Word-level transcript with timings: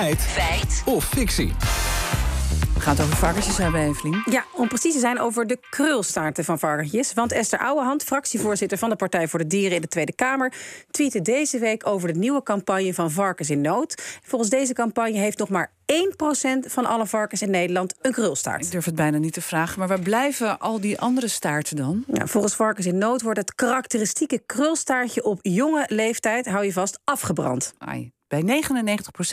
Feit. 0.00 0.20
Feit. 0.20 0.82
Of 0.86 1.04
fictie. 1.04 1.52
We 2.74 2.80
gaan 2.80 2.96
het 2.96 3.04
over 3.04 3.16
varkensjes 3.16 3.56
hebben, 3.56 3.80
Evelien. 3.80 4.22
Ja, 4.30 4.44
om 4.52 4.68
precies 4.68 4.92
te 4.92 4.98
zijn 4.98 5.20
over 5.20 5.46
de 5.46 5.58
krulstaarten 5.70 6.44
van 6.44 6.58
varkentjes. 6.58 7.14
Want 7.14 7.32
Esther 7.32 7.58
Ouwehand, 7.58 8.04
fractievoorzitter 8.04 8.78
van 8.78 8.88
de 8.88 8.96
Partij 8.96 9.28
voor 9.28 9.38
de 9.38 9.46
Dieren 9.46 9.74
in 9.74 9.80
de 9.80 9.88
Tweede 9.88 10.12
Kamer, 10.12 10.52
tweette 10.90 11.22
deze 11.22 11.58
week 11.58 11.86
over 11.86 12.12
de 12.12 12.18
nieuwe 12.18 12.42
campagne 12.42 12.94
van 12.94 13.10
Varkens 13.10 13.50
in 13.50 13.60
Nood. 13.60 14.20
Volgens 14.22 14.50
deze 14.50 14.72
campagne 14.72 15.18
heeft 15.18 15.38
nog 15.38 15.48
maar 15.48 15.72
1% 16.66 16.66
van 16.66 16.86
alle 16.86 17.06
varkens 17.06 17.42
in 17.42 17.50
Nederland 17.50 17.94
een 18.00 18.12
krulstaart. 18.12 18.64
Ik 18.64 18.70
durf 18.70 18.84
het 18.84 18.94
bijna 18.94 19.18
niet 19.18 19.32
te 19.32 19.42
vragen, 19.42 19.78
maar 19.78 19.88
waar 19.88 20.00
blijven 20.00 20.58
al 20.58 20.80
die 20.80 21.00
andere 21.00 21.28
staarten 21.28 21.76
dan? 21.76 22.04
Ja, 22.12 22.26
volgens 22.26 22.54
Varkens 22.54 22.86
in 22.86 22.98
Nood 22.98 23.22
wordt 23.22 23.38
het 23.38 23.54
karakteristieke 23.54 24.42
krulstaartje 24.46 25.24
op 25.24 25.38
jonge 25.42 25.84
leeftijd, 25.88 26.46
hou 26.46 26.64
je 26.64 26.72
vast, 26.72 27.00
afgebrand. 27.04 27.72
Ai. 27.78 28.12
Bij 28.30 28.62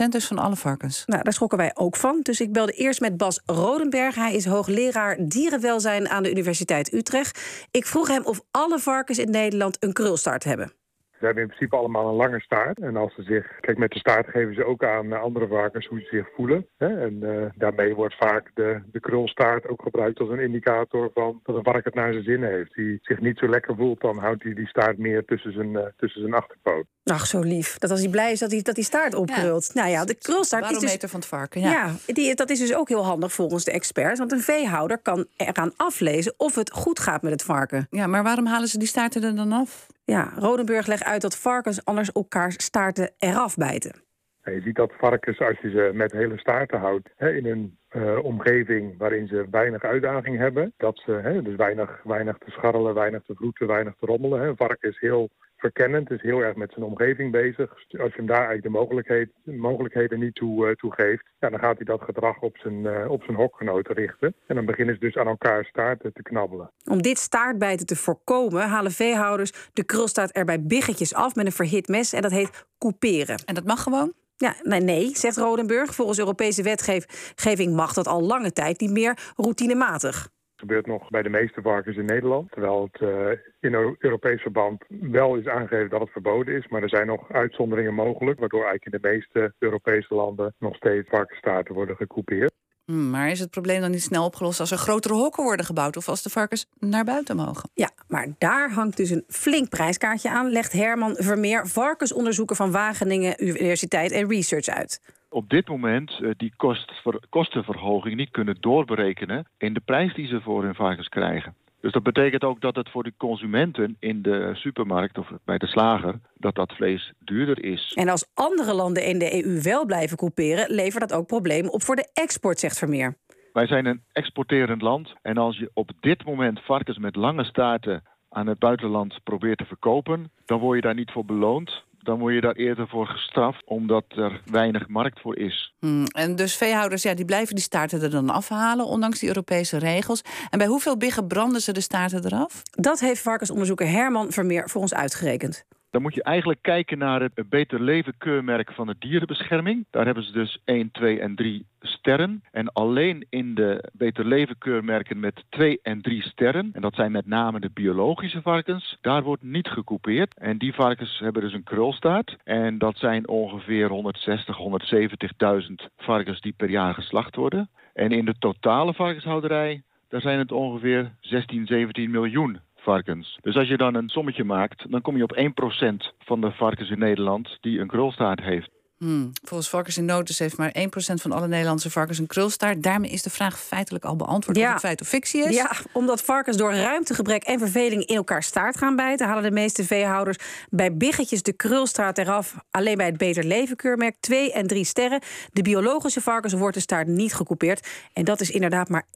99% 0.06 0.08
dus 0.10 0.28
van 0.28 0.38
alle 0.38 0.56
varkens. 0.56 1.04
Nou, 1.06 1.24
daar 1.24 1.34
schrokken 1.34 1.58
wij 1.58 1.72
ook 1.74 1.96
van. 1.96 2.20
Dus 2.22 2.42
ik 2.42 2.52
belde 2.54 2.72
eerst 2.72 3.00
met 3.00 3.18
Bas 3.18 3.42
Rodenberg. 3.46 4.16
Hij 4.16 4.36
is 4.36 4.46
hoogleraar 4.46 5.18
dierenwelzijn 5.20 6.10
aan 6.10 6.24
de 6.24 6.32
Universiteit 6.32 6.94
Utrecht. 6.94 7.40
Ik 7.72 7.86
vroeg 7.86 8.08
hem 8.08 8.26
of 8.26 8.42
alle 8.52 8.80
varkens 8.80 9.18
in 9.18 9.30
Nederland 9.30 9.84
een 9.84 9.94
krulstaart 9.94 10.44
hebben. 10.44 10.72
Ze 11.20 11.26
hebben 11.26 11.44
in 11.44 11.50
principe 11.50 11.76
allemaal 11.76 12.08
een 12.08 12.16
lange 12.16 12.40
staart. 12.42 12.80
En 12.80 12.96
als 12.96 13.16
ze 13.16 13.24
zich, 13.24 13.60
kijk, 13.60 13.78
met 13.78 13.92
de 13.92 14.00
staart 14.00 14.28
geven 14.28 14.54
ze 14.56 14.66
ook 14.66 14.84
aan 14.84 15.14
andere 15.14 15.48
varkens 15.48 15.86
hoe 15.86 16.00
ze 16.00 16.08
zich 16.12 16.28
voelen. 16.36 16.68
Hè? 16.78 17.02
En 17.06 17.14
uh, 17.22 17.46
daarmee 17.56 17.96
wordt 17.96 18.16
vaak 18.16 18.52
de, 18.54 18.82
de 18.92 19.00
krulstaart 19.00 19.68
ook 19.68 19.82
gebruikt 19.82 20.20
als 20.20 20.30
een 20.30 20.40
indicator 20.40 21.12
van 21.14 21.40
dat 21.44 21.56
een 21.56 21.64
varken 21.64 21.84
het 21.84 21.94
naar 21.94 22.12
zijn 22.12 22.24
zin 22.24 22.44
heeft. 22.44 22.74
Die 22.74 23.00
zich 23.02 23.20
niet 23.20 23.38
zo 23.38 23.48
lekker 23.48 23.76
voelt, 23.76 24.02
dan 24.02 24.18
houdt 24.18 24.44
hij 24.44 24.54
die 24.54 24.68
staart 24.68 24.98
meer 24.98 25.26
tussen 25.26 25.54
zijn, 25.54 25.72
uh, 25.72 25.82
tussen 25.98 26.22
zijn 26.22 26.34
achterpoot. 26.34 26.86
Ach, 27.04 27.26
zo 27.26 27.40
lief. 27.40 27.78
Dat 27.78 27.92
als 27.92 28.00
hij 28.00 28.10
blij 28.10 28.32
is 28.32 28.40
dat 28.40 28.52
hij, 28.52 28.62
dat 28.62 28.76
die 28.76 28.84
staart 28.84 29.14
opkrult. 29.16 29.72
Ja. 29.74 29.82
Nou 29.82 29.94
ja, 29.94 30.06
de 30.06 30.16
krulstaart 30.16 30.72
is 30.72 30.80
dus... 30.80 31.10
van 31.10 31.20
het 31.20 31.30
varken. 31.30 31.62
Ja, 31.62 31.72
ja 31.72 31.94
die, 32.06 32.36
dat 32.36 32.50
is 32.50 32.60
dus 32.60 32.76
ook 32.76 32.90
heel 32.90 33.06
handig 33.06 33.32
volgens 33.32 33.64
de 33.64 33.72
experts. 33.72 34.20
Want 34.20 34.32
een 34.32 34.40
veehouder 34.40 34.98
kan 34.98 35.26
eraan 35.38 35.72
aflezen 35.76 36.34
of 36.38 36.56
het 36.56 36.72
goed 36.72 37.00
gaat 37.00 37.22
met 37.22 37.32
het 37.32 37.44
varken. 37.44 37.88
Ja, 37.90 38.08
maar 38.08 38.24
waarom 38.24 38.46
halen 38.46 38.68
ze 38.68 38.78
die 38.78 38.88
staarten 38.88 39.24
er 39.24 39.36
dan 39.36 39.52
af? 39.52 39.88
Ja, 40.14 40.32
Rodenburg 40.36 40.88
legt 40.88 41.04
uit 41.04 41.22
dat 41.22 41.38
varkens 41.38 41.86
anders 41.86 42.12
elkaar 42.12 42.52
staarten 42.52 43.12
eraf 43.18 43.56
bijten. 43.56 44.02
Je 44.44 44.62
ziet 44.62 44.76
dat 44.76 44.94
varkens, 44.98 45.40
als 45.40 45.60
je 45.60 45.70
ze 45.70 45.92
met 45.94 46.12
hele 46.12 46.38
staarten 46.38 46.80
houdt, 46.80 47.10
hè, 47.16 47.34
in 47.34 47.46
een 47.46 47.78
uh, 47.92 48.24
omgeving 48.24 48.98
waarin 48.98 49.28
ze 49.28 49.48
weinig 49.52 49.84
uitdaging 49.84 50.38
hebben, 50.38 50.74
dat 50.78 50.98
ze 51.06 51.12
hè, 51.12 51.42
dus 51.42 51.56
weinig, 51.56 52.02
weinig 52.04 52.38
te 52.38 52.52
scharrelen, 52.52 52.94
weinig 52.94 53.24
te 53.24 53.36
vroeten, 53.36 53.68
weinig 53.68 53.96
te 54.00 54.06
rommelen. 54.06 54.40
Hè. 54.40 54.48
Een 54.48 54.56
varken 54.56 54.90
is 54.90 55.00
heel 55.00 55.30
verkennend, 55.58 56.12
is 56.12 56.22
heel 56.22 56.40
erg 56.40 56.56
met 56.56 56.72
zijn 56.72 56.86
omgeving 56.86 57.32
bezig. 57.32 57.72
Als 57.72 57.88
je 57.90 58.14
hem 58.16 58.26
daar 58.26 58.48
eigenlijk 58.48 58.64
de 58.64 58.80
mogelijkheid, 58.80 59.30
mogelijkheden 59.44 60.20
niet 60.20 60.36
toe, 60.36 60.68
uh, 60.68 60.76
toe 60.76 60.94
geeft, 60.94 61.26
ja, 61.40 61.50
dan 61.50 61.60
gaat 61.60 61.76
hij 61.76 61.86
dat 61.86 62.02
gedrag 62.02 62.42
op 62.42 62.58
zijn, 62.58 62.84
uh, 62.84 63.10
op 63.10 63.24
zijn 63.24 63.38
hokgenoten 63.38 63.96
richten. 63.96 64.36
En 64.48 64.56
dan 64.56 64.66
beginnen 64.66 64.96
ze 64.96 65.02
dus 65.02 65.16
aan 65.16 65.28
elkaar 65.28 65.66
staarten 65.66 66.14
te 66.14 66.22
knabbelen. 66.22 66.72
Om 66.92 67.02
dit 67.02 67.18
staartbijten 67.18 67.86
te 67.86 67.96
voorkomen, 67.96 68.70
halen 68.70 68.92
veehouders 68.92 69.70
de 69.74 69.84
krulstaart 69.84 70.38
er 70.38 70.46
bij 70.46 70.64
biggetjes 70.64 71.14
af 71.14 71.36
met 71.36 71.46
een 71.46 71.52
verhit 71.52 71.88
mes. 71.88 72.14
En 72.14 72.22
dat 72.22 72.32
heet 72.32 72.68
couperen. 72.78 73.38
En 73.46 73.56
dat 73.56 73.66
mag 73.66 73.84
gewoon? 73.84 74.14
Ja, 74.38 74.56
nee, 74.64 74.82
nee, 74.82 75.16
zegt 75.16 75.38
Rodenburg. 75.38 75.96
Volgens 75.96 76.20
Europese 76.20 76.64
wetgeving 76.64 77.76
mag 77.76 77.94
dat 77.94 78.08
al 78.08 78.22
lange 78.22 78.52
tijd 78.52 78.80
niet 78.80 78.92
meer 78.92 79.18
routinematig. 79.36 80.30
Het 80.58 80.66
gebeurt 80.66 80.88
nog 80.88 81.10
bij 81.10 81.22
de 81.22 81.30
meeste 81.30 81.62
varkens 81.62 81.98
in 81.98 82.06
Nederland. 82.06 82.52
Terwijl 82.52 82.90
het 82.92 83.02
uh, 83.02 83.30
in 83.60 83.96
Europees 84.00 84.42
verband 84.42 84.84
wel 84.88 85.36
is 85.36 85.48
aangegeven 85.48 85.90
dat 85.90 86.00
het 86.00 86.10
verboden 86.10 86.56
is. 86.56 86.68
Maar 86.68 86.82
er 86.82 86.90
zijn 86.90 87.08
nog 87.08 87.32
uitzonderingen 87.32 87.94
mogelijk. 87.94 88.40
Waardoor 88.40 88.66
eigenlijk 88.66 88.94
in 88.94 89.02
de 89.02 89.08
meeste 89.08 89.54
Europese 89.60 90.14
landen 90.14 90.54
nog 90.60 90.76
steeds 90.76 91.10
varkensstaarten 91.10 91.76
worden 91.76 91.96
gecoupeerd. 91.96 92.54
Hmm, 92.86 93.10
maar 93.10 93.30
is 93.30 93.40
het 93.40 93.50
probleem 93.50 93.82
dan 93.82 93.92
niet 93.92 94.02
snel 94.02 94.26
opgelost 94.26 94.60
als 94.60 94.72
er 94.72 94.78
grotere 94.78 95.14
hokken 95.14 95.44
worden 95.44 95.66
gebouwd 95.66 95.98
of 95.98 96.10
als 96.10 96.24
de 96.24 96.30
varkens 96.30 96.66
naar 96.80 97.04
buiten 97.04 97.36
mogen? 97.36 97.70
Ja, 97.74 97.90
maar 98.08 98.28
daar 98.38 98.72
hangt 98.72 98.98
dus 98.98 99.10
een 99.10 99.24
flink 99.28 99.70
prijskaartje 99.70 100.30
aan, 100.30 100.52
legt 100.52 100.72
Herman 100.72 101.16
Vermeer, 101.16 101.68
varkensonderzoeker 101.68 102.56
van 102.56 102.72
Wageningen 102.72 103.44
Universiteit 103.44 104.12
en 104.12 104.30
Research 104.30 104.68
uit 104.68 105.02
op 105.38 105.50
dit 105.50 105.68
moment 105.68 106.20
uh, 106.22 106.32
die 106.38 106.54
kost, 106.56 106.92
kostenverhoging 107.30 108.16
niet 108.16 108.32
kunnen 108.32 108.58
doorberekenen 108.60 109.48
in 109.58 109.74
de 109.74 109.80
prijs 109.80 110.14
die 110.14 110.28
ze 110.28 110.42
voor 110.42 110.64
hun 110.64 110.76
varkens 110.76 111.10
krijgen. 111.10 111.56
Dus 111.82 111.92
dat 111.92 112.04
betekent 112.04 112.44
ook 112.44 112.62
dat 112.62 112.76
het 112.76 112.90
voor 112.90 113.04
de 113.04 113.14
consumenten 113.18 113.96
in 114.00 114.22
de 114.22 114.52
supermarkt 114.54 115.18
of 115.18 115.32
bij 115.46 115.58
de 115.58 115.68
slager 115.68 116.20
dat 116.34 116.56
dat 116.56 116.74
vlees 116.74 117.14
duurder 117.20 117.64
is. 117.64 117.94
En 117.96 118.10
als 118.10 118.30
andere 118.34 118.74
landen 118.74 119.06
in 119.06 119.20
de 119.20 119.46
EU 119.46 119.62
wel 119.62 119.86
blijven 119.86 120.18
couperen, 120.18 120.76
levert 120.76 121.10
dat 121.10 121.20
ook 121.20 121.28
problemen 121.28 121.74
op 121.74 121.84
voor 121.84 121.96
de 121.96 122.10
export, 122.14 122.60
zegt 122.60 122.78
Vermeer. 122.78 123.18
Wij 123.54 123.68
zijn 123.68 123.86
een 123.86 124.02
exporterend 124.12 124.82
land 124.82 125.14
en 125.22 125.38
als 125.38 125.58
je 125.58 125.72
op 125.74 125.92
dit 126.00 126.26
moment 126.26 126.60
varkens 126.62 126.98
met 126.98 127.16
lange 127.16 127.44
staarten 127.44 128.04
aan 128.30 128.48
het 128.48 128.60
buitenland 128.60 129.20
probeert 129.24 129.58
te 129.58 129.66
verkopen, 129.66 130.32
dan 130.46 130.60
word 130.60 130.76
je 130.76 130.82
daar 130.82 130.96
niet 130.96 131.12
voor 131.12 131.26
beloond 131.26 131.86
dan 132.08 132.20
word 132.20 132.34
je 132.34 132.42
daar 132.42 132.56
eerder 132.56 132.88
voor 132.88 133.08
gestraft, 133.08 133.62
omdat 133.66 134.04
er 134.08 134.42
weinig 134.52 134.88
markt 134.88 135.20
voor 135.20 135.38
is. 135.38 135.74
Hmm, 135.80 136.06
en 136.06 136.36
dus 136.36 136.58
veehouders 136.58 137.04
ja, 137.04 137.14
die 137.14 137.26
blijven 137.26 137.56
die 137.56 137.64
staarten 137.64 138.02
er 138.02 138.10
dan 138.10 138.30
afhalen, 138.30 138.86
ondanks 138.86 139.20
die 139.20 139.28
Europese 139.28 139.78
regels. 139.78 140.22
En 140.50 140.58
bij 140.58 140.68
hoeveel 140.68 140.98
biggen 140.98 141.28
branden 141.28 141.62
ze 141.62 141.72
de 141.72 141.82
staarten 141.82 142.26
eraf? 142.26 142.62
Dat 142.64 143.00
heeft 143.00 143.22
varkensonderzoeker 143.22 143.88
Herman 143.88 144.32
Vermeer 144.32 144.70
voor 144.70 144.82
ons 144.82 144.94
uitgerekend. 144.94 145.66
Dan 145.90 146.02
moet 146.02 146.14
je 146.14 146.24
eigenlijk 146.24 146.62
kijken 146.62 146.98
naar 146.98 147.22
het 147.22 147.50
Beter 147.50 147.82
Leven 147.82 148.14
keurmerk 148.18 148.72
van 148.74 148.88
de 148.88 148.96
dierenbescherming. 149.00 149.86
Daar 149.92 150.06
hebben 150.06 150.24
ze 150.24 150.32
dus 150.32 150.62
1, 150.66 150.92
2 150.92 151.20
en 151.20 151.36
3 151.36 151.66
sterren. 151.98 152.44
En 152.52 152.74
alleen 152.74 153.26
in 153.30 153.56
de 153.56 153.90
Beter 153.94 154.26
Leven 154.26 154.58
keurmerken 154.58 155.20
met 155.20 155.44
2 155.50 155.80
en 155.82 156.02
3 156.02 156.22
sterren, 156.22 156.70
en 156.74 156.82
dat 156.82 156.96
zijn 156.96 157.12
met 157.12 157.26
name 157.26 157.60
de 157.60 157.70
biologische 157.74 158.42
varkens, 158.42 158.98
daar 159.02 159.24
wordt 159.24 159.44
niet 159.44 159.68
gecoupeerd. 159.68 160.34
En 160.38 160.58
die 160.58 160.74
varkens 160.74 161.20
hebben 161.20 161.42
dus 161.42 161.54
een 161.54 161.64
krulstaart. 161.64 162.38
En 162.44 162.78
dat 162.78 162.98
zijn 162.98 163.28
ongeveer 163.28 163.90
160, 163.90 164.58
170.000 164.58 165.74
varkens 165.98 166.42
die 166.42 166.54
per 166.58 166.70
jaar 166.70 166.94
geslacht 166.94 167.36
worden. 167.36 167.70
En 167.94 168.12
in 168.12 168.26
de 168.26 168.36
totale 168.40 168.94
varkenshouderij, 168.94 169.82
daar 170.10 170.22
zijn 170.22 170.40
het 170.40 170.52
ongeveer 170.52 171.12
16, 171.20 171.66
17 171.66 172.12
miljoen 172.12 172.60
varkens. 172.76 173.38
Dus 173.42 173.56
als 173.56 173.68
je 173.68 173.78
dan 173.78 173.96
een 173.96 174.10
sommetje 174.10 174.44
maakt, 174.44 174.92
dan 174.92 175.02
kom 175.02 175.18
je 175.18 175.24
op 175.24 175.38
1% 175.38 176.16
van 176.20 176.42
de 176.42 176.52
varkens 176.52 176.90
in 176.90 177.00
Nederland 177.00 177.58
die 177.62 177.80
een 177.80 177.88
krulstaart 177.88 178.42
heeft. 178.42 178.70
Hmm. 178.98 179.32
Volgens 179.44 179.70
Varkens 179.70 179.98
in 179.98 180.06
Nood 180.06 180.28
dus 180.28 180.40
heeft 180.40 180.58
maar 180.58 180.76
1% 180.80 180.82
van 181.14 181.32
alle 181.32 181.48
Nederlandse 181.48 181.90
varkens 181.90 182.18
een 182.18 182.28
krulstaart. 182.28 182.84
Daarmee 182.84 183.12
is 183.12 183.22
de 183.22 183.30
vraag 183.30 183.60
feitelijk 183.60 184.06
al 184.06 184.16
beantwoord 184.16 184.58
ja. 184.58 184.66
of 184.66 184.72
het 184.72 184.82
feit 184.82 185.02
of 185.02 185.08
fictie 185.08 185.44
is. 185.44 185.56
Ja, 185.56 185.72
omdat 185.92 186.22
varkens 186.22 186.58
door 186.58 186.74
ruimtegebrek 186.74 187.44
en 187.44 187.60
verveling 187.60 188.06
in 188.06 188.16
elkaar 188.16 188.44
staart 188.44 188.78
gaan 188.78 188.96
bijten... 188.96 189.28
halen 189.28 189.44
de 189.44 189.52
meeste 189.52 189.84
veehouders 189.84 190.38
bij 190.70 190.94
biggetjes 190.94 191.42
de 191.44 191.54
krulstaart 191.54 192.18
eraf. 192.18 192.56
Alleen 192.72 192.98
bij 192.98 193.06
het 193.06 193.18
Beter 193.18 193.44
Leven 193.44 193.76
keurmerk 193.76 194.16
2 194.20 194.54
en 194.54 194.68
3 194.68 194.84
sterren. 194.84 195.22
De 195.52 195.62
biologische 195.62 196.22
varkens 196.22 196.54
wordt 196.54 196.76
de 196.76 196.82
staart 196.82 197.08
niet 197.08 197.34
gecoupeerd. 197.34 197.88
En 198.14 198.26
dat 198.26 198.42
is 198.42 198.52
inderdaad 198.52 198.90
maar 198.90 199.06
1% 199.06 199.10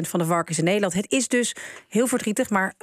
van 0.00 0.18
de 0.18 0.26
varkens 0.26 0.58
in 0.58 0.64
Nederland. 0.64 0.94
Het 0.94 1.10
is 1.10 1.28
dus 1.28 1.54
heel 1.88 2.06
verdrietig, 2.06 2.50
maar 2.50 2.74